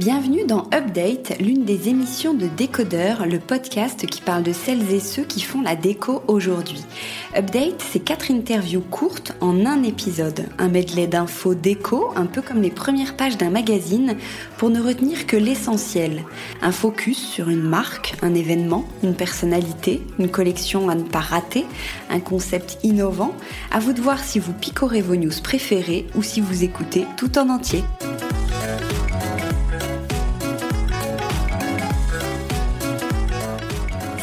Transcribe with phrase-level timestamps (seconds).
[0.00, 4.98] Bienvenue dans Update, l'une des émissions de Décodeur, le podcast qui parle de celles et
[4.98, 6.82] ceux qui font la déco aujourd'hui.
[7.36, 12.62] Update, c'est quatre interviews courtes en un épisode, un medley d'infos déco, un peu comme
[12.62, 14.16] les premières pages d'un magazine,
[14.56, 16.24] pour ne retenir que l'essentiel.
[16.62, 21.66] Un focus sur une marque, un événement, une personnalité, une collection à ne pas rater,
[22.08, 23.34] un concept innovant.
[23.70, 27.36] À vous de voir si vous picorez vos news préférées ou si vous écoutez tout
[27.36, 27.84] en entier.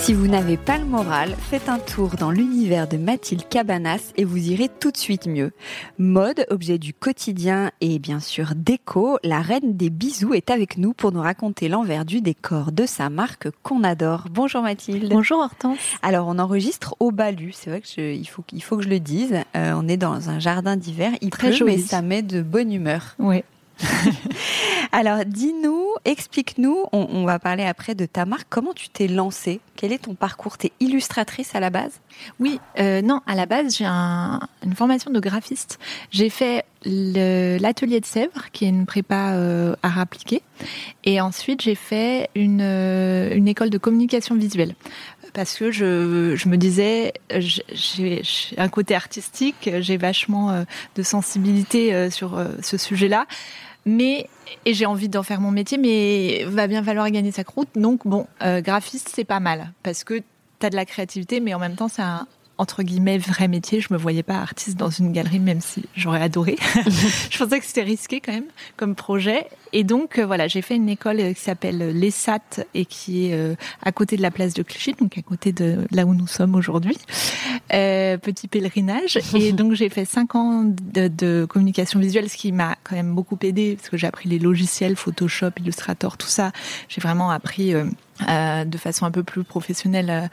[0.08, 4.24] Si vous n'avez pas le moral, faites un tour dans l'univers de Mathilde Cabanas et
[4.24, 5.52] vous irez tout de suite mieux.
[5.98, 10.94] Mode, objet du quotidien et bien sûr déco, la reine des bisous est avec nous
[10.94, 14.28] pour nous raconter l'envers du décor de sa marque qu'on adore.
[14.32, 15.10] Bonjour Mathilde.
[15.12, 15.78] Bonjour Hortense.
[16.02, 19.02] Alors on enregistre au Balu, c'est vrai que il, faut, il faut que je le
[19.02, 19.34] dise.
[19.58, 22.72] Euh, on est dans un jardin d'hiver, il Très pleut mais ça met de bonne
[22.72, 23.18] humeur.
[23.20, 23.44] Oui.
[24.92, 29.60] Alors, dis-nous, explique-nous, on, va parler après de ta marque, comment tu t'es lancée?
[29.76, 30.58] Quel est ton parcours?
[30.58, 32.00] Tu es illustratrice à la base?
[32.40, 35.80] Oui, euh, non, à la base, j'ai une formation de graphiste.
[36.12, 40.42] J'ai fait l'atelier de Sèvres, qui est une prépa euh, art appliqué.
[41.04, 44.76] Et ensuite, j'ai fait une, euh, une école de communication visuelle
[45.38, 48.24] parce que je, je me disais, j'ai
[48.58, 50.64] un côté artistique, j'ai vachement euh,
[50.96, 53.28] de sensibilité sur ce sujet-là
[53.86, 54.30] mais
[54.66, 57.70] et j'ai envie d'en faire mon métier, mais va bien falloir gagner sa croûte.
[57.76, 61.54] Donc bon, euh, graphiste c'est pas mal parce que tu as de la créativité, mais
[61.54, 63.82] en même temps c'est un, entre guillemets vrai métier.
[63.82, 66.58] Je me voyais pas artiste dans une galerie, même si j'aurais adoré.
[67.30, 69.48] je pensais que c'était risqué quand même comme projet.
[69.74, 73.34] Et donc euh, voilà, j'ai fait une école euh, qui s'appelle l'ESAT et qui est
[73.34, 76.28] euh, à côté de la place de Clichy, donc à côté de là où nous
[76.28, 76.98] sommes aujourd'hui.
[77.70, 79.20] petit pèlerinage.
[79.36, 83.14] Et donc j'ai fait cinq ans de, de, communication visuelle, ce qui m'a quand même
[83.14, 86.52] beaucoup aidé parce que j'ai appris les logiciels, Photoshop, Illustrator, tout ça.
[86.90, 90.30] J'ai vraiment appris euh, de façon un peu plus professionnelle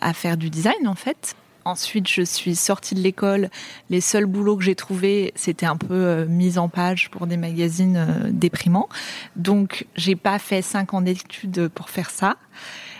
[0.00, 1.36] à faire du design en fait.
[1.64, 3.50] Ensuite, je suis sortie de l'école.
[3.90, 7.36] Les seuls boulots que j'ai trouvés, c'était un peu euh, mise en page pour des
[7.36, 8.88] magazines euh, déprimants.
[9.36, 12.36] Donc, j'ai pas fait cinq ans d'études pour faire ça.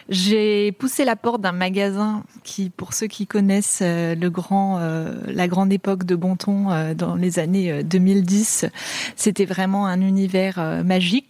[0.08, 4.80] J'ai poussé la porte d'un magasin qui, pour ceux qui connaissent euh, le grand,
[5.26, 8.66] la grande époque de Bonton dans les années 2010,
[9.16, 11.26] c'était vraiment un univers magique.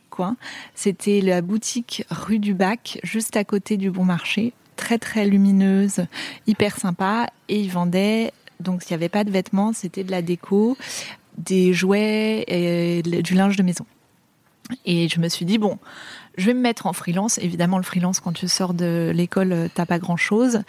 [0.75, 6.07] C'était la boutique rue du Bac, juste à côté du Bon Marché très très lumineuse,
[6.47, 7.29] hyper sympa.
[7.51, 10.79] Et ils vendaient, donc s'il n'y avait pas de vêtements, c'était de la déco,
[11.37, 13.85] des jouets et du linge de maison.
[14.85, 15.79] Et je me suis dit, bon,
[16.37, 17.39] je vais me mettre en freelance.
[17.39, 20.63] Évidemment, le freelance, quand tu sors de l'école, t'as pas grand chose.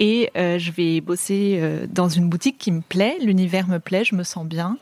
[0.00, 4.04] Et euh, je vais bosser euh, dans une boutique qui me plaît, l'univers me plaît,
[4.04, 4.76] je me sens bien,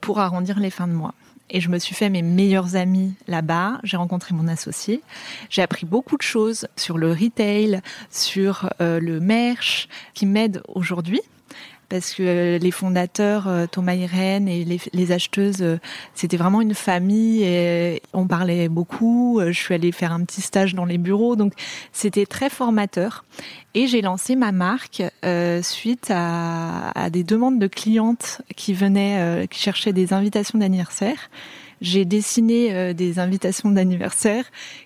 [0.00, 1.14] pour arrondir les fins de mois
[1.50, 3.80] et je me suis fait mes meilleurs amis là-bas.
[3.84, 5.02] J'ai rencontré mon associé.
[5.50, 7.80] J'ai appris beaucoup de choses sur le retail,
[8.10, 11.20] sur euh, le merch, qui m'aident aujourd'hui
[11.88, 15.78] parce que euh, les fondateurs, euh, Thomas Irène et les, acheteuses, euh,
[16.14, 19.40] c'était vraiment une famille et on parlait beaucoup.
[19.44, 21.52] Je suis allée faire un petit stage dans les bureaux, donc
[21.92, 23.24] c'était très formateur.
[23.74, 25.02] Et j'ai lancé ma marque
[25.62, 31.28] suite à, à, des demandes de clientes qui venaient, qui cherchaient des invitations d'anniversaire
[31.80, 34.44] j'ai dessiné euh, des invitations d'anniversaire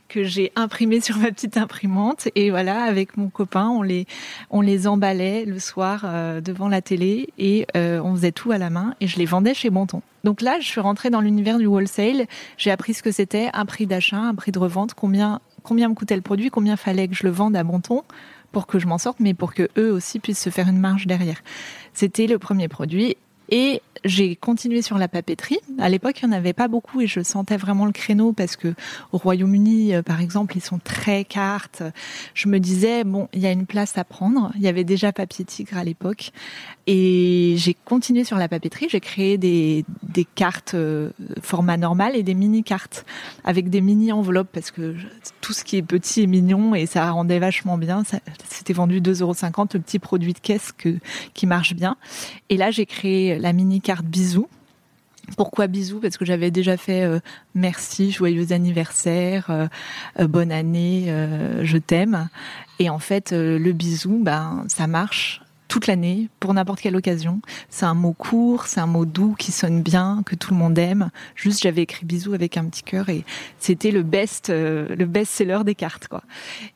[0.08, 4.06] que j'ai imprimées sur ma petite imprimante et voilà avec mon copain on les
[4.50, 8.58] on les emballait le soir euh, devant la télé et euh, on faisait tout à
[8.58, 10.02] la main et je les vendais chez Bonton.
[10.25, 12.26] Donc là, je suis rentrée dans l'univers du wholesale.
[12.56, 15.94] J'ai appris ce que c'était, un prix d'achat, un prix de revente, combien, combien me
[15.94, 18.02] coûtait le produit, combien fallait que je le vende à bon ton
[18.52, 21.06] pour que je m'en sorte, mais pour que eux aussi puissent se faire une marge
[21.06, 21.41] derrière.
[21.93, 23.17] C'était le premier produit.
[23.50, 25.59] Et j'ai continué sur la papeterie.
[25.79, 28.56] À l'époque, il n'y en avait pas beaucoup et je sentais vraiment le créneau parce
[28.56, 28.75] que
[29.12, 31.83] au Royaume-Uni, euh, par exemple, ils sont très cartes.
[32.35, 34.53] Je me disais, bon, il y a une place à prendre.
[34.56, 36.31] Il y avait déjà Papier Tigre à l'époque.
[36.87, 38.87] Et j'ai continué sur la papeterie.
[38.89, 39.85] J'ai créé des,
[40.35, 41.11] cartes euh,
[41.43, 43.05] format normal et des mini-cartes
[43.44, 44.94] avec des mini-enveloppes parce que
[45.41, 48.03] tout ce qui est petit est mignon et ça rendait vachement bien.
[48.49, 49.35] C'était vendu 2,50 euros,
[49.75, 50.97] le petit produit de caisse que,
[51.35, 51.97] qui marche bien.
[52.49, 54.50] Et là, j'ai créé la mini carte bisous.
[55.38, 55.99] Pourquoi bisous?
[55.99, 57.20] Parce que j'avais déjà fait euh,
[57.55, 59.67] merci, joyeux anniversaire, euh,
[60.20, 61.06] euh, bonne année,
[61.62, 62.29] je t'aime.
[62.81, 67.40] Et en fait, le bisou, ben, ça marche toute l'année pour n'importe quelle occasion.
[67.70, 70.76] C'est un mot court, c'est un mot doux qui sonne bien, que tout le monde
[70.79, 71.11] aime.
[71.34, 73.25] Juste, j'avais écrit bisous avec un petit cœur et
[73.58, 76.23] c'était le best, le best-seller des cartes, quoi.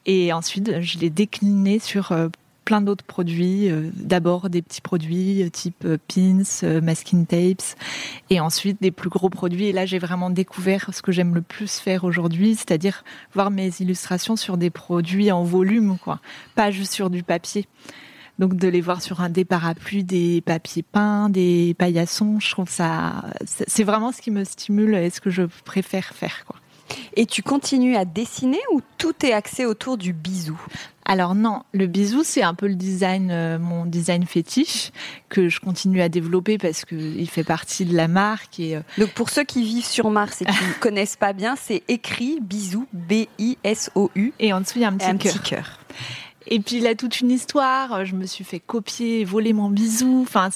[0.07, 2.15] Et ensuite, je l'ai décliné sur
[2.65, 3.71] plein d'autres produits.
[3.71, 7.77] Euh, d'abord des petits produits euh, type euh, pins, masking tapes,
[8.31, 9.67] et ensuite des plus gros produits.
[9.67, 13.05] Et là, j'ai vraiment découvert ce que j'aime le plus faire aujourd'hui, c'est-à-dire
[13.35, 16.21] voir mes illustrations sur des produits en volume, quoi,
[16.55, 17.67] pas juste sur du papier.
[18.39, 22.69] Donc de les voir sur un des parapluies, des papiers peints, des paillassons, je trouve
[22.69, 26.57] ça, c'est vraiment ce qui me stimule et ce que je préfère faire, quoi.
[27.15, 30.61] Et tu continues à dessiner ou tout est axé autour du bisou?
[31.05, 34.93] Alors non, le bisou c'est un peu le design, euh, mon design fétiche
[35.29, 38.61] que je continue à développer parce que il fait partie de la marque.
[38.61, 41.57] Et euh, donc pour ceux qui vivent sur Mars et qui ne connaissent pas bien,
[41.57, 44.97] c'est écrit bisou B I S O U et en dessous il y a un
[44.97, 45.81] petit cœur.
[46.47, 48.05] Et puis il a toute une histoire.
[48.05, 50.23] Je me suis fait copier, voler mon bisou.
[50.23, 50.51] Enfin,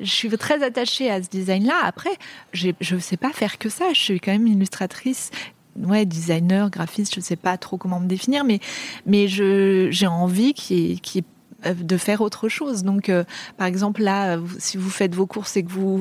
[0.00, 1.74] je suis très attachée à ce design-là.
[1.82, 2.12] Après,
[2.52, 3.92] je ne sais pas faire que ça.
[3.92, 5.30] Je suis quand même illustratrice
[5.76, 8.60] ouais, designer, graphiste, je ne sais pas trop comment me définir, mais,
[9.06, 11.22] mais j'ai envie qu'il y, ait euh,
[11.70, 12.82] de faire autre chose.
[12.82, 13.24] Donc, euh,
[13.56, 16.00] par exemple, là, si vous faites vos courses et que vous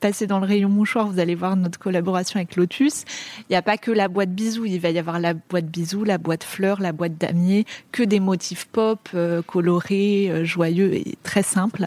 [0.00, 3.04] passez dans le rayon mouchoir, vous allez voir notre collaboration avec Lotus.
[3.40, 6.04] Il n'y a pas que la boîte bisous, il va y avoir la boîte bisous,
[6.04, 11.42] la boîte fleurs, la boîte damier, que des motifs pop, euh, colorés, joyeux et très
[11.42, 11.86] simples.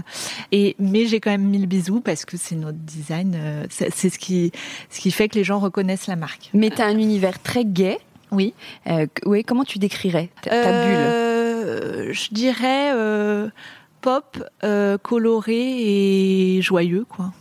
[0.52, 3.38] Et mais j'ai quand même mis le bisou parce que c'est notre design,
[3.70, 4.52] c'est ce qui
[4.90, 6.50] ce qui fait que les gens reconnaissent la marque.
[6.54, 7.98] Mais tu as un univers très gai.
[8.32, 8.54] Oui.
[9.26, 9.44] oui.
[9.44, 11.39] Comment tu décrirais ta, bulle euh,
[12.12, 13.50] je dirais euh,
[14.02, 17.34] pop, euh, coloré et joyeux, quoi.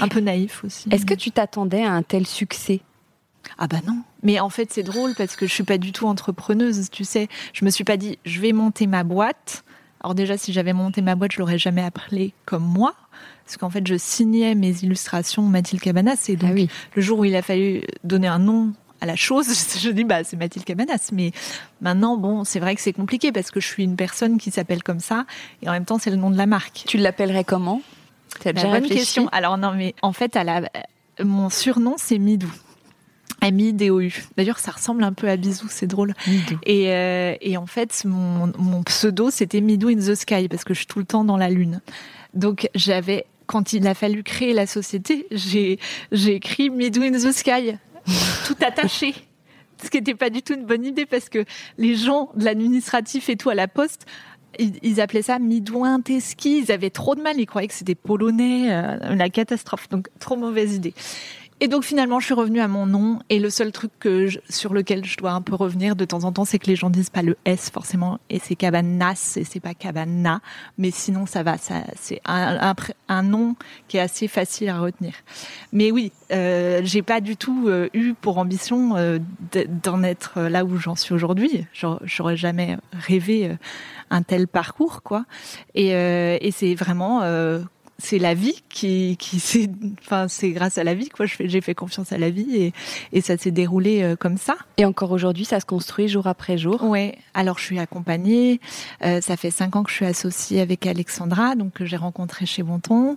[0.00, 0.88] Un peu naïf aussi.
[0.90, 2.80] Est-ce que tu t'attendais à un tel succès?
[3.58, 4.02] Ah bah non.
[4.22, 7.28] Mais en fait, c'est drôle parce que je suis pas du tout entrepreneuse, tu sais.
[7.52, 9.64] Je me suis pas dit, je vais monter ma boîte.
[10.02, 12.94] Alors déjà, si j'avais monté ma boîte, je l'aurais jamais appelée comme moi.
[13.44, 16.26] Parce qu'en fait, je signais mes illustrations Mathilde Cabanas.
[16.28, 19.46] Et donc, ah le jour où il a fallu donner un nom à la chose,
[19.80, 21.10] je dis bah c'est Mathilde Cabanas.
[21.12, 21.32] Mais
[21.80, 24.82] maintenant, bon, c'est vrai que c'est compliqué parce que je suis une personne qui s'appelle
[24.82, 25.26] comme ça
[25.62, 26.84] et en même temps c'est le nom de la marque.
[26.86, 27.82] Tu l'appellerais comment?
[28.42, 29.28] C'est déjà bonne question.
[29.32, 30.62] Alors non, mais en fait, à la,
[31.22, 32.52] mon surnom c'est Midou.
[33.42, 34.24] M-I-D-O-U.
[34.36, 36.14] D'ailleurs, ça ressemble un peu à Bisou, c'est drôle.
[36.64, 40.74] Et, euh, et, en fait, mon, mon pseudo, c'était Midou in the Sky, parce que
[40.74, 41.80] je suis tout le temps dans la lune.
[42.34, 45.78] Donc, j'avais, quand il a fallu créer la société, j'ai,
[46.12, 47.76] j'ai écrit Midou in the Sky
[48.46, 49.14] tout attaché.
[49.82, 51.44] Ce qui n'était pas du tout une bonne idée parce que
[51.76, 54.06] les gens de l'administratif et tout à la poste,
[54.58, 56.60] ils, appelaient ça Midouin Teski.
[56.60, 57.38] Ils avaient trop de mal.
[57.38, 59.88] Ils croyaient que c'était polonais, euh, la catastrophe.
[59.90, 60.94] Donc, trop mauvaise idée.
[61.60, 63.18] Et donc finalement, je suis revenue à mon nom.
[63.30, 66.32] Et le seul truc que sur lequel je dois un peu revenir de temps en
[66.32, 69.60] temps, c'est que les gens disent pas le S forcément, et c'est Cabanas et c'est
[69.60, 70.40] pas Cabana.
[70.76, 71.56] Mais sinon, ça va.
[71.56, 73.56] Ça, c'est un, nom
[73.88, 75.14] qui est assez facile à retenir.
[75.72, 79.18] Mais oui, euh, j'ai pas du tout euh, eu pour ambition euh,
[79.82, 81.64] d'en être là où j'en suis aujourd'hui.
[81.72, 83.54] J'aurais jamais rêvé euh,
[84.10, 85.24] un tel parcours, quoi.
[85.74, 87.22] Et, et c'est vraiment
[87.98, 91.26] c'est la vie qui, qui c'est, enfin, c'est grâce à la vie, quoi.
[91.26, 92.72] J'ai fait confiance à la vie et,
[93.12, 94.56] et ça s'est déroulé euh, comme ça.
[94.76, 96.82] Et encore aujourd'hui, ça se construit jour après jour.
[96.84, 97.18] Ouais.
[97.34, 98.60] Alors, je suis accompagnée.
[99.04, 102.46] Euh, ça fait cinq ans que je suis associée avec Alexandra, donc que j'ai rencontré
[102.46, 103.16] chez Bonton,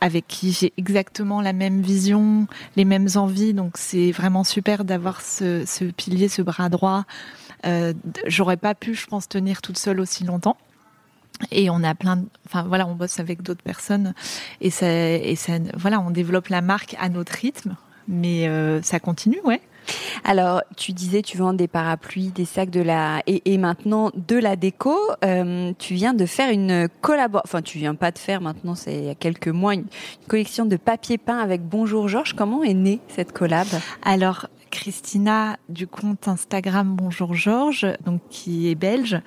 [0.00, 2.46] avec qui j'ai exactement la même vision,
[2.76, 3.54] les mêmes envies.
[3.54, 7.04] Donc, c'est vraiment super d'avoir ce, ce pilier, ce bras droit.
[7.66, 7.92] Euh,
[8.26, 10.56] J'aurais pas pu, je pense, tenir toute seule aussi longtemps.
[11.50, 14.14] Et on a plein, de, enfin voilà, on bosse avec d'autres personnes
[14.60, 17.76] et ça, et ça, voilà, on développe la marque à notre rythme,
[18.08, 19.60] mais euh, ça continue, ouais.
[20.24, 24.56] Alors, tu disais, tu vends des parapluies, des sacs de la et, maintenant de la
[24.56, 24.96] déco.
[25.24, 27.48] Euh, tu viens de faire une collaboration.
[27.48, 29.86] Enfin, tu viens pas de faire maintenant, c'est il y a quelques mois une,
[30.28, 32.34] collection de papier peint avec Bonjour Georges.
[32.34, 33.66] Comment est née cette collab?
[34.02, 39.20] Alors, Christina du compte Instagram Bonjour Georges, donc qui est belge,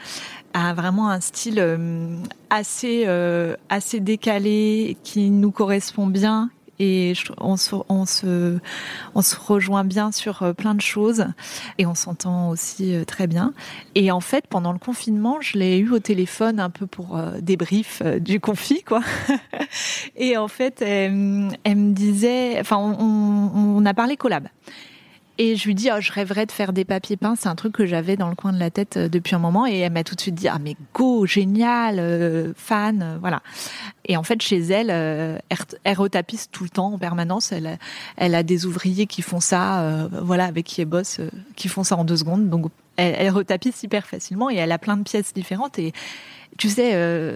[0.53, 2.17] a vraiment un style euh,
[2.49, 8.57] assez euh, assez décalé qui nous correspond bien et on se, on se,
[9.13, 11.25] on se rejoint bien sur euh, plein de choses
[11.77, 13.53] et on s'entend aussi très bien.
[13.95, 18.01] Et en fait, pendant le confinement, je l'ai eu au téléphone un peu pour débrief
[18.01, 19.01] du confit, quoi.
[20.15, 24.47] et en fait, elle, me disait, enfin, on, on a parlé collab.
[25.39, 27.35] Et je lui dis, oh, je rêverais de faire des papiers peints.
[27.35, 29.65] C'est un truc que j'avais dans le coin de la tête euh, depuis un moment.
[29.65, 33.41] Et elle m'a tout de suite dit, ah mais go, génial, euh, fan, euh, voilà.
[34.05, 37.51] Et en fait, chez elle, elle, retapisse tout le temps, en permanence.
[37.51, 37.79] Elle,
[38.17, 41.21] elle a des ouvriers qui font ça, voilà, avec qui elle bosse,
[41.55, 42.49] qui font ça en deux secondes.
[42.49, 42.65] Donc,
[42.97, 45.79] elle, retapisse hyper facilement et elle a plein de pièces différentes.
[45.79, 45.93] Et
[46.57, 46.91] tu sais,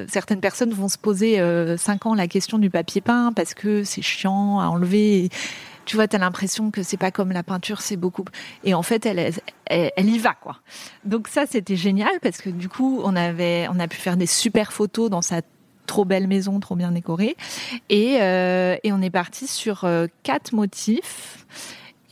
[0.10, 1.42] certaines personnes vont se poser
[1.77, 5.30] cinq ans la question du papier peint parce que c'est chiant à enlever
[5.88, 8.25] tu vois, t'as l'impression que c'est pas comme la peinture, c'est beaucoup.
[8.65, 9.32] Et en fait, elle,
[9.65, 10.58] elle, y va, quoi.
[11.06, 14.25] Donc ça, c'était génial parce que du coup, on avait, on a pu faire des
[14.25, 15.41] super photos dans sa
[15.86, 17.38] trop belle maison, trop bien décorée.
[17.89, 21.46] Et, euh, on est parti sur euh, quatre motifs.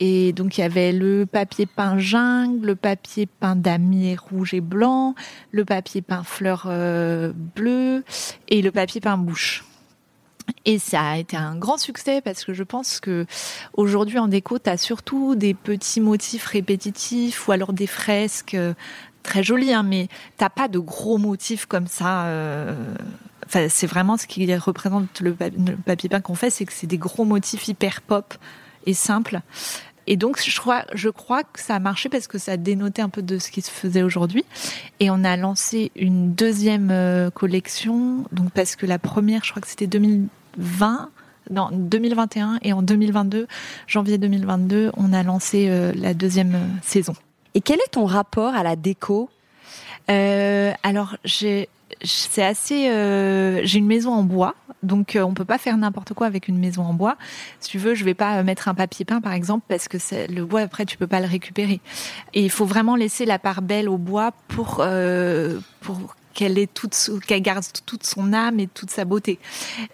[0.00, 4.60] Et donc il y avait le papier peint jungle, le papier peint damier rouge et
[4.60, 5.14] blanc,
[5.52, 8.04] le papier peint fleur euh, bleue
[8.48, 9.64] et le papier peint bouche.
[10.64, 13.26] Et ça a été un grand succès parce que je pense que
[13.74, 18.74] aujourd'hui en déco, tu surtout des petits motifs répétitifs ou alors des fresques euh,
[19.22, 22.26] très jolies, hein, mais t'as pas de gros motifs comme ça.
[22.26, 22.74] Euh,
[23.46, 25.34] enfin, c'est vraiment ce qui représente le,
[25.84, 28.34] papier peint qu'on fait, c'est que c'est des gros motifs hyper pop
[28.86, 29.40] et simples.
[30.06, 33.02] Et donc, je crois, je crois que ça a marché parce que ça a dénoté
[33.02, 34.44] un peu de ce qui se faisait aujourd'hui.
[35.00, 38.24] Et on a lancé une deuxième euh, collection.
[38.32, 41.10] Donc, parce que la première, je crois que c'était 2020.
[41.50, 43.46] Non, 2021 et en 2022,
[43.86, 47.14] janvier 2022, on a lancé euh, la deuxième euh, saison.
[47.54, 49.30] Et quel est ton rapport à la déco?
[50.10, 51.68] Euh, Alors, j'ai
[52.02, 52.88] c'est assez.
[52.88, 56.48] Euh, j'ai une maison en bois, donc euh, on peut pas faire n'importe quoi avec
[56.48, 57.16] une maison en bois.
[57.60, 59.98] Si tu veux, je vais pas mettre un papier peint par exemple parce que
[60.32, 61.80] le bois après tu peux pas le récupérer.
[62.34, 66.68] Et il faut vraiment laisser la part belle au bois pour euh, pour qu'elle est
[67.40, 69.38] garde toute son âme et toute sa beauté.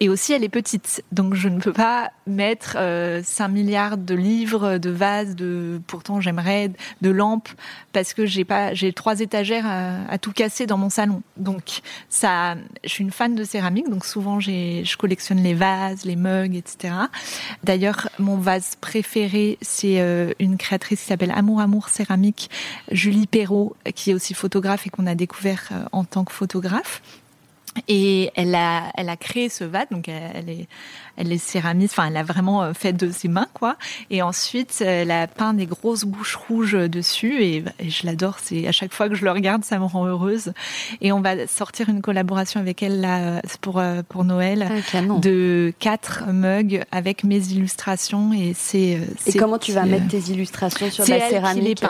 [0.01, 4.13] Et aussi, elle est petite, donc je ne peux pas mettre euh, 5 milliards de
[4.13, 6.71] livres, de vases, de pourtant j'aimerais
[7.01, 7.49] de lampes
[7.93, 11.21] parce que j'ai trois étagères à, tout casser dans mon salon.
[11.37, 16.17] Donc ça, je suis une fan de céramique, donc souvent je collectionne les vases, les
[16.17, 16.93] mugs, etc.
[17.63, 22.49] D'ailleurs, mon vase préféré, c'est euh, une créatrice qui s'appelle Amour Amour Céramique,
[22.91, 27.01] Julie Perrault, qui est aussi photographe et qu'on a découvert euh, en tant que photographe.
[27.87, 30.67] Et elle a, elle a créé ce vase, donc elle est,
[31.17, 33.77] elle est céramiste, enfin elle a vraiment euh, fait de ses mains quoi.
[34.11, 38.37] Et ensuite elle a peint des grosses bouches rouges dessus et, je l'adore.
[38.39, 40.53] C'est à chaque fois que je le regarde, ça me rend heureuse.
[41.01, 45.73] Et on va sortir une collaboration avec elle là pour euh, pour Noël ah, de
[45.79, 48.97] quatre mugs avec mes illustrations et c'est.
[48.97, 51.83] Euh, et comment tu vas mettre tes illustrations sur la céramique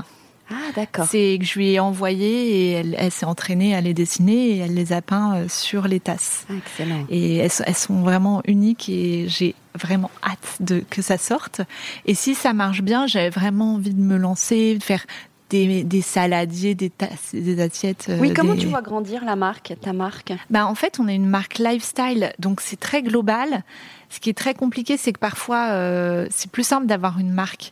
[0.49, 1.05] ah, d'accord.
[1.09, 4.73] C'est que je lui ai envoyé et elle, s'est entraînée à les dessiner et elle
[4.73, 6.45] les a peints euh, sur les tasses.
[6.49, 7.05] Ah, excellent.
[7.09, 11.61] Et elles, sont vraiment uniques et j'ai vraiment hâte de que ça sorte.
[12.05, 15.05] Et si ça marche bien, j'avais vraiment envie de me lancer, de faire
[15.49, 18.07] des, des, saladiers, des tasses, des assiettes.
[18.09, 20.33] Euh, oui, comment tu vois grandir la marque, ta marque?
[20.49, 23.63] Bah, En fait, on est une marque lifestyle, donc c'est très global.
[24.09, 27.71] Ce qui est très compliqué, c'est que parfois, euh, c'est plus simple d'avoir une marque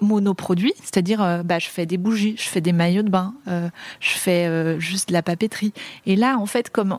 [0.00, 3.68] monoproduit, c'est-à-dire euh, bah, je fais des bougies, je fais des maillots de bain, euh,
[4.00, 5.72] je fais euh, juste de la papeterie.
[6.06, 6.98] Et là, en fait, comme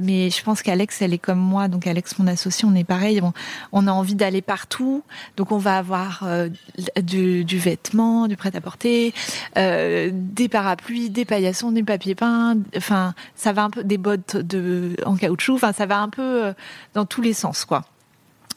[0.00, 3.20] mais je pense qu'Alex, elle est comme moi, donc Alex, mon associé, on est pareil.
[3.72, 5.02] On, a envie d'aller partout,
[5.36, 6.24] donc on va avoir
[7.02, 9.12] du, du, vêtement, du prêt-à-porter,
[9.56, 12.58] des parapluies, des paillassons, des papiers peints.
[12.76, 15.56] Enfin, ça va un peu des bottes de en caoutchouc.
[15.56, 16.54] Enfin, ça va un peu
[16.94, 17.82] dans tous les sens, quoi.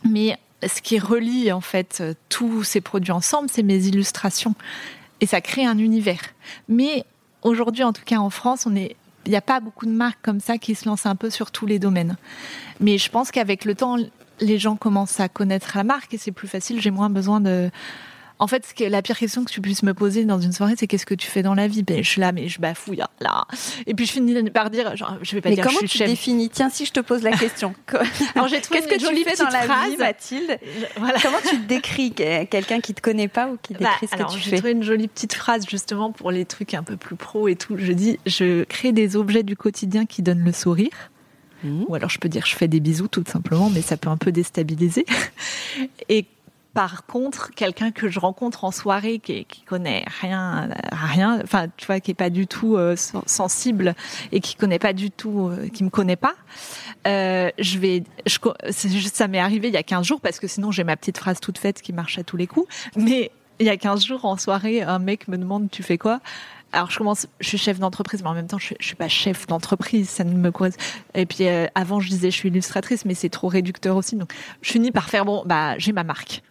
[0.07, 4.55] Mais ce qui relie en fait euh, tous ces produits ensemble, c'est mes illustrations.
[5.19, 6.21] Et ça crée un univers.
[6.67, 7.05] Mais
[7.43, 8.95] aujourd'hui, en tout cas en France, il
[9.27, 11.65] n'y a pas beaucoup de marques comme ça qui se lancent un peu sur tous
[11.65, 12.17] les domaines.
[12.79, 13.97] Mais je pense qu'avec le temps,
[14.39, 16.81] les gens commencent à connaître la marque et c'est plus facile.
[16.81, 17.69] J'ai moins besoin de.
[18.41, 20.73] En fait, ce que, la pire question que tu puisses me poser dans une soirée,
[20.75, 21.83] c'est qu'est-ce que tu fais dans la vie?
[21.83, 23.45] Ben, Je suis là, mais je bafouille hein, là.
[23.85, 25.89] Et puis je finis par dire, genre, je vais pas mais dire comment je suis
[25.89, 26.09] tu chef.
[26.09, 26.49] définis?
[26.49, 27.75] Tiens, si je te pose la question.
[27.91, 29.91] J'ai Qu'est-ce que une tu fais dans la phrase.
[29.91, 30.57] vie, Mathilde
[30.97, 31.19] voilà.
[31.21, 34.15] Comment tu te décris Quelqu'un qui te connaît pas ou qui décrit Bah, ce que
[34.15, 34.55] alors, tu j'ai fais?
[34.57, 37.75] trouvé une jolie petite phrase justement pour les trucs un peu plus pro et tout.
[37.77, 40.89] Je dis, je crée des objets du quotidien qui donnent le sourire.
[41.63, 41.85] Mhm.
[41.87, 44.17] Ou alors je peux dire, je fais des bisous tout simplement, mais ça peut un
[44.17, 45.05] peu déstabiliser.
[46.09, 46.25] Et
[46.73, 51.85] par contre, quelqu'un que je rencontre en soirée qui, qui connaît rien, rien, enfin, tu
[51.85, 53.93] vois, qui est pas du tout euh, sen- sensible
[54.31, 56.35] et qui connaît pas du tout, euh, qui me connaît pas,
[57.07, 58.37] euh, je vais, je,
[59.13, 61.39] ça m'est arrivé il y a 15 jours parce que sinon j'ai ma petite phrase
[61.39, 62.67] toute faite qui marche à tous les coups.
[62.95, 66.19] Mais il y a 15 jours en soirée, un mec me demande tu fais quoi?
[66.73, 69.09] Alors je commence, je suis chef d'entreprise, mais en même temps je je suis pas
[69.09, 70.81] chef d'entreprise, ça ne me correspond.
[71.15, 74.15] Et puis euh, avant je disais je suis illustratrice, mais c'est trop réducteur aussi.
[74.15, 76.41] Donc je finis par faire bon, bah j'ai ma marque,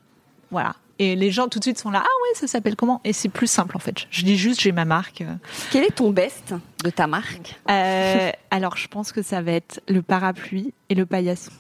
[0.51, 0.75] voilà.
[0.99, 3.01] Et les gens tout de suite sont là, ah ouais, ça s'appelle comment?
[3.05, 4.07] Et c'est plus simple en fait.
[4.11, 5.25] Je dis juste j'ai ma marque.
[5.71, 6.55] Quel est ton best
[6.85, 7.59] de ta marque?
[7.71, 11.53] Euh, alors, je pense que ça va être le parapluie et le paillasson.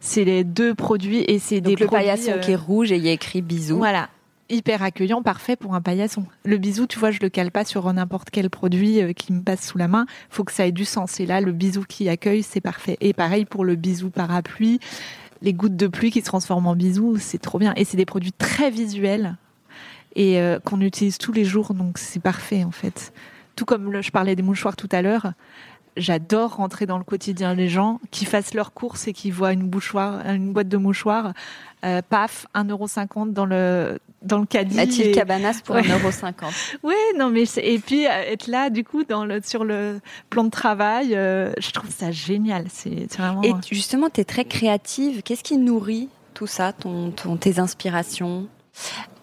[0.00, 2.92] C'est les deux produits et c'est des Donc le produits, paillasson euh, qui est rouge
[2.92, 3.78] et il y a écrit bisous.
[3.78, 4.10] Voilà.
[4.50, 6.26] Hyper accueillant, parfait pour un paillasson.
[6.44, 9.40] Le bisou, tu vois, je le cale pas sur n'importe quel produit euh, qui me
[9.40, 10.04] passe sous la main.
[10.28, 11.20] Faut que ça ait du sens.
[11.20, 12.98] Et là, le bisou qui accueille, c'est parfait.
[13.00, 14.78] Et pareil pour le bisou parapluie.
[15.42, 17.72] Les gouttes de pluie qui se transforment en bisous, c'est trop bien.
[17.76, 19.36] Et c'est des produits très visuels
[20.14, 23.12] et euh, qu'on utilise tous les jours, donc c'est parfait en fait.
[23.56, 25.32] Tout comme je parlais des mouchoirs tout à l'heure,
[25.96, 29.70] j'adore rentrer dans le quotidien des gens qui fassent leurs courses et qui voient une
[29.70, 31.32] mouchoir, une boîte de mouchoirs,
[31.84, 34.76] euh, paf, 1,50€ dans le dans le caddie.
[34.76, 35.82] Mathilde et- Cabanas pour Ouais.
[35.82, 36.52] 1,50€.
[36.84, 40.44] Ouais, non mais et puis euh, être là du coup dans le sur le plan
[40.44, 42.66] de travail, euh, je trouve ça génial.
[42.68, 43.42] C'est vraiment.
[43.42, 45.22] Et justement, tu es très créative.
[45.24, 48.46] Qu'est-ce qui nourrit tout ça, ton, ton- tes inspirations?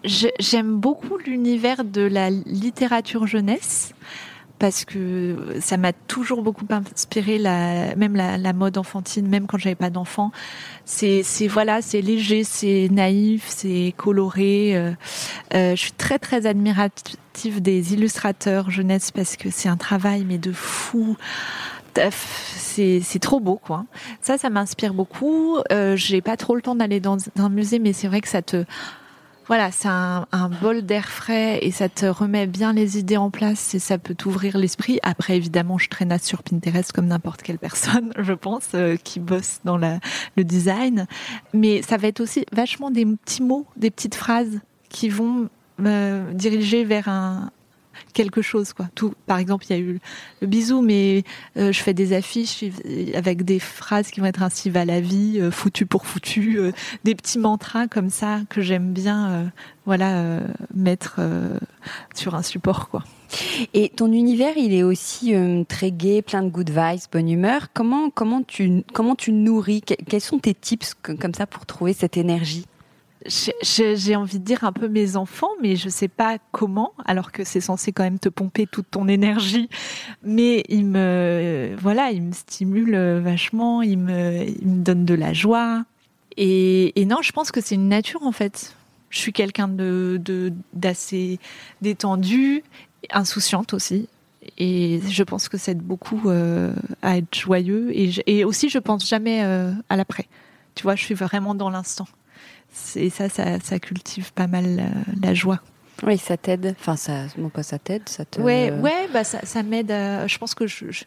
[0.04, 3.92] J'aime beaucoup l'univers de la littérature jeunesse
[4.60, 7.38] parce que ça m'a toujours beaucoup inspiré,
[7.96, 10.30] même la, mode enfantine, même quand j'avais pas d'enfant.
[10.84, 14.76] C'est, voilà, c'est léger, c'est naïf, c'est coloré.
[14.76, 14.92] euh,
[15.54, 20.36] euh, je suis très très admirative des illustrateurs jeunesse parce que c'est un travail mais
[20.38, 21.16] de fou.
[22.18, 23.86] C'est trop beau quoi.
[24.20, 25.56] Ça, ça m'inspire beaucoup.
[25.72, 28.42] Euh, j'ai pas trop le temps d'aller dans un musée, mais c'est vrai que ça
[28.42, 28.64] te
[29.50, 33.30] voilà, c'est un, un bol d'air frais et ça te remet bien les idées en
[33.30, 35.00] place et ça peut t'ouvrir l'esprit.
[35.02, 39.58] Après, évidemment, je traînasse sur Pinterest comme n'importe quelle personne, je pense, euh, qui bosse
[39.64, 41.08] dans le design.
[41.52, 45.48] Mais ça va être aussi vachement des petits mots, des petites phrases qui vont
[45.78, 47.50] me diriger vers un
[48.12, 48.86] quelque chose quoi.
[48.94, 50.00] Tout par exemple il y a eu
[50.40, 51.24] le bisou mais
[51.56, 52.64] euh, je fais des affiches
[53.14, 56.72] avec des phrases qui vont être ainsi va la vie euh, foutu pour foutu euh,
[57.04, 59.50] des petits mantras comme ça que j'aime bien
[59.86, 60.40] voilà
[60.74, 61.20] mettre
[62.14, 63.04] sur un support quoi.
[63.74, 65.34] Et ton univers, il est aussi
[65.68, 67.68] très gai, plein de good vibes, bonne humeur.
[67.72, 69.82] Comment, comment, tu, comment tu nourris?
[69.82, 72.66] Que- Quels sont tes tips comme ça pour trouver cette énergie?
[73.26, 77.44] J'ai- envie de dire un peu mes enfants, mais je sais pas comment, alors que
[77.44, 79.68] c'est censé quand même te pomper toute ton énergie.
[80.22, 85.32] Mais ils me, voilà, ils me stimulent vachement, ils me, ils me donnent de la
[85.34, 85.84] joie.
[86.36, 88.74] Et, non, je pense que c'est une nature en fait.
[89.10, 90.20] Je suis quelqu'un de
[90.72, 91.38] d'assez
[91.82, 92.62] détendu,
[93.10, 94.08] insouciante aussi.
[94.58, 97.90] Et je pense que ça aide beaucoup euh, à être joyeux.
[97.94, 100.26] Et aussi, je pense jamais euh, à l'après.
[100.74, 102.08] Tu vois, je suis vraiment dans l'instant.
[102.96, 104.84] Et ça, ça, ça cultive pas mal la,
[105.22, 105.60] la joie.
[106.04, 106.74] Oui, ça t'aide.
[106.80, 108.40] Enfin, ça, non pas ça t'aide, ça te.
[108.40, 109.90] Ouais, ouais, bah ça, ça m'aide.
[109.90, 111.04] à- Je pense que je, je,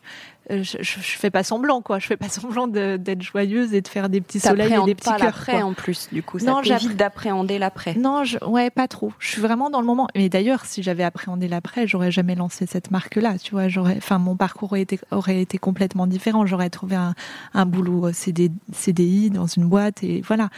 [0.49, 1.99] je, je- je fais pas semblant, quoi.
[1.99, 5.09] Je fais pas semblant d'être joyeuse et de faire des petits soleils et des petits
[5.09, 5.19] cœurs.
[5.19, 5.63] l'après quoi.
[5.65, 6.39] en plus, du coup.
[6.39, 6.61] Ça Non,
[6.95, 7.95] d'appréhender l'après.
[7.95, 9.13] Non, je, ouais, pas trop.
[9.19, 10.07] Je suis vraiment dans le moment.
[10.15, 13.37] Mais d'ailleurs, si j'avais appréhendé l'après, j'aurais jamais lancé cette marque-là.
[13.37, 16.45] Tu vois, j'aurais, enfin, mon parcours aurait été, aurait été complètement différent.
[16.45, 17.15] J'aurais trouvé un,
[17.53, 20.49] un boulot euh, CD, CDI dans une boîte et voilà.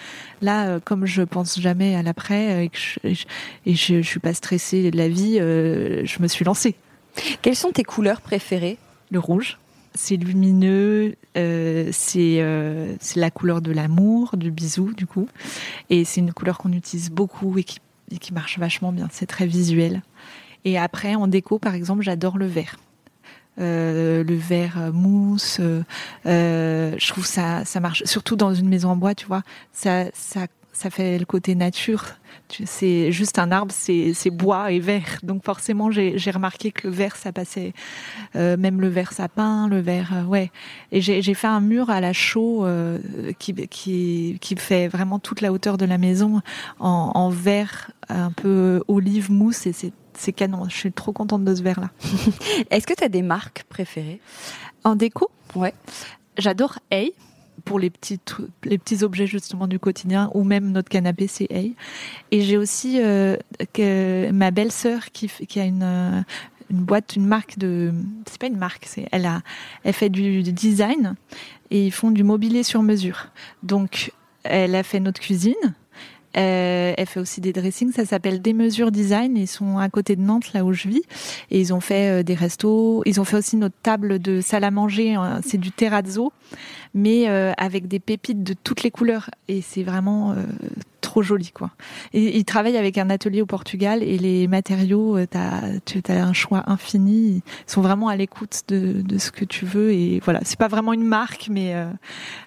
[0.41, 3.25] Là, euh, comme je pense jamais à l'après euh, et que je,
[3.65, 6.75] et je suis pas stressée de la vie, euh, je me suis lancée.
[7.41, 8.77] Quelles sont tes couleurs préférées?
[9.11, 9.59] Le rouge,
[9.95, 15.27] c'est lumineux, euh, c'est euh, c'est la couleur de l'amour, du bisou, du coup.
[15.89, 17.79] Et c'est une couleur qu'on utilise beaucoup et qui,
[18.11, 19.07] et qui marche vachement bien.
[19.11, 20.01] C'est très visuel.
[20.65, 22.77] Et après, en déco, par exemple, j'adore le vert.
[23.57, 25.61] Euh, le vert mousse,
[26.25, 29.43] je trouve ça ça marche surtout dans une maison en bois, tu vois.
[29.71, 32.03] Ça ça ça fait le côté nature.
[32.65, 35.19] C'est juste un arbre, c'est bois et vert.
[35.23, 37.73] Donc forcément, j'ai remarqué que le vert, ça passait,
[38.35, 40.51] euh, même le vert sapin, le vert, euh, ouais.
[40.91, 42.99] Et j'ai fait un mur à la chaux euh,
[43.39, 46.41] qui, qui, qui fait vraiment toute la hauteur de la maison
[46.79, 50.67] en, en vert, un peu olive mousse, et c'est canon.
[50.67, 51.89] Je suis trop contente de ce vert là
[52.69, 54.19] Est-ce que tu as des marques préférées?
[54.83, 55.31] En déco?
[55.55, 55.73] Ouais.
[56.37, 57.13] J'adore Hey
[57.63, 58.19] pour les petits
[58.63, 61.75] les petits objets justement du quotidien ou même notre canapé c'est Hey.
[62.31, 63.37] Et j'ai aussi euh,
[64.31, 66.21] ma belle-sœur qui qui a une euh,
[66.71, 67.93] une boîte, une marque de,
[68.25, 69.41] c'est pas une marque, c'est, elle a,
[69.83, 71.15] elle fait du design
[71.69, 73.27] et ils font du mobilier sur mesure.
[73.61, 74.11] Donc,
[74.43, 75.53] elle a fait notre cuisine,
[76.37, 79.37] euh, elle fait aussi des dressings, ça s'appelle Des Mesures Design.
[79.37, 81.03] Ils sont à côté de Nantes, là où je vis,
[81.51, 83.03] et ils ont fait euh, des restos.
[83.05, 85.15] Ils ont fait aussi notre table de salle à manger.
[85.15, 85.41] Hein.
[85.45, 86.33] C'est du terrazzo,
[86.93, 89.29] mais euh, avec des pépites de toutes les couleurs.
[89.47, 90.35] Et c'est vraiment
[91.05, 91.69] trop joli quoi.
[92.13, 96.33] Et ils travaillent avec un atelier au Portugal et les matériaux, t'as, tu as un
[96.33, 97.41] choix infini.
[97.67, 100.39] Ils sont vraiment à l'écoute de, de ce que tu veux et voilà.
[100.43, 101.87] C'est pas vraiment une marque, mais euh,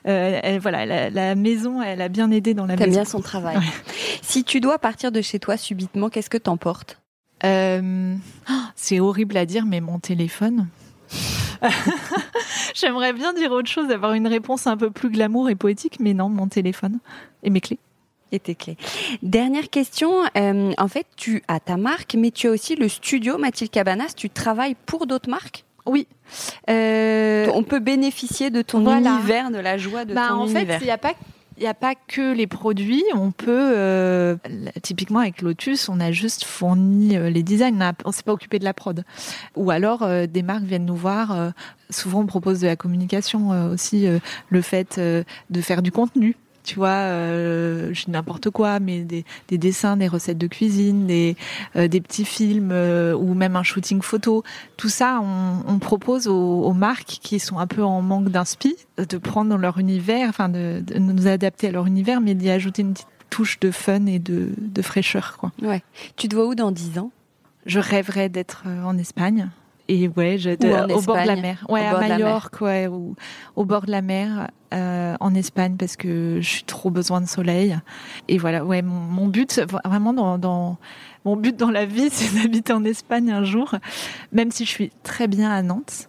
[0.05, 3.01] elle, voilà, la, la, maison, elle a bien aidé dans la T'aimes maison.
[3.01, 3.57] bien son travail.
[4.23, 7.01] Si tu dois partir de chez toi subitement, qu'est-ce que t'emportes?
[7.45, 8.15] Euh,
[8.75, 10.67] C'est horrible à dire, mais mon téléphone.
[12.75, 16.15] J'aimerais bien dire autre chose, avoir une réponse un peu plus glamour et poétique, mais
[16.15, 16.99] non, mon téléphone
[17.43, 17.79] et mes clés.
[18.31, 18.77] Tes clés.
[19.23, 20.11] Dernière question.
[20.37, 24.13] Euh, en fait, tu as ta marque, mais tu as aussi le studio Mathilde Cabanas.
[24.17, 25.65] Tu travailles pour d'autres marques?
[25.87, 26.07] Oui.
[26.69, 27.47] Euh...
[27.55, 29.17] On peut bénéficier de ton Voilà.
[29.17, 30.79] univers, de la joie de Bah, ton en univers.
[30.79, 31.13] fait, il n'y a pas
[31.57, 34.37] il n'y a pas que les produits, on peut euh,
[34.81, 38.61] typiquement avec Lotus, on a juste fourni euh, les designs, on, on s'est pas occupé
[38.61, 39.03] de la prod.
[39.57, 41.33] Ou alors euh, des marques viennent nous voir.
[41.33, 41.51] euh,
[41.91, 45.91] souvent, on propose de la communication euh, aussi, euh, le fait euh, de faire du
[45.91, 46.37] contenu.
[46.69, 51.35] Tu vois, euh, je n'importe quoi, mais des, des dessins, des recettes de cuisine, des,
[51.77, 54.45] euh, des petits films euh, ou même un shooting photo.
[54.77, 58.77] Tout ça, on, on propose aux, aux marques qui sont un peu en manque d'inspi
[58.99, 62.83] de prendre leur univers, enfin de, de nous adapter à leur univers, mais d'y ajouter
[62.83, 65.39] une petite touche de fun et de, de fraîcheur.
[65.39, 65.53] Quoi.
[65.63, 65.83] Ouais.
[66.17, 67.11] Tu te vois où dans 10 ans?
[67.65, 69.49] Je rêverais d'être en Espagne.
[69.89, 71.65] Et ouais, je, de- au bord de la mer.
[71.69, 72.19] Ouais, à.
[72.19, 73.15] Majorque, ouais, ou
[73.57, 77.27] au bord de la mer, euh, en Espagne, parce que je suis trop besoin de
[77.27, 77.79] soleil.
[78.29, 80.77] Et voilà, ouais, mon, mon but, vraiment dans, dans
[81.25, 83.75] mon but dans la vie, c'est d'habiter en Espagne un jour,
[84.33, 86.09] même si je suis très bien à Nantes.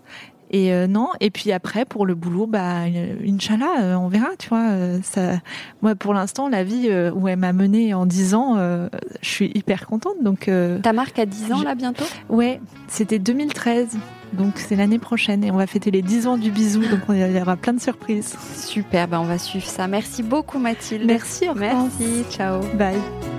[0.51, 2.83] Et euh, non, et puis après pour le boulot, bah
[3.27, 4.69] Inch'Allah, euh, on verra, tu vois.
[4.69, 5.39] euh, ça,
[5.81, 8.55] moi pour l'instant, la vie où elle m'a menée en 10 ans,
[9.21, 10.15] je suis hyper contente.
[10.21, 10.49] Donc
[10.81, 12.05] Ta marque a 10 ans Je- là bientôt?
[12.29, 13.97] Ouais, c'était 2013,
[14.33, 17.13] donc c'est l'année prochaine et on va fêter les 10 ans du bisou, donc on-
[17.13, 18.35] il y aura plein de surprises.
[18.55, 19.87] Super, ben on va suivre ça.
[19.87, 21.05] Merci beaucoup Mathilde.
[21.05, 21.91] Merci, Hortense.
[21.99, 22.61] Merci, ciao.
[22.75, 23.38] Bye.